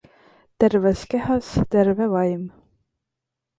[0.63, 2.43] Terves kehas terve vaim.